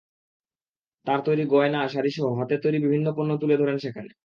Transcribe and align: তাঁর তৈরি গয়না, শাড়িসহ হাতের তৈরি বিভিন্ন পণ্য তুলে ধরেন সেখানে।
তাঁর 1.07 1.19
তৈরি 1.25 1.43
গয়না, 1.45 1.81
শাড়িসহ 1.87 2.25
হাতের 2.39 2.59
তৈরি 2.63 2.77
বিভিন্ন 2.79 3.07
পণ্য 3.17 3.31
তুলে 3.37 3.55
ধরেন 3.57 3.77
সেখানে। 3.77 4.11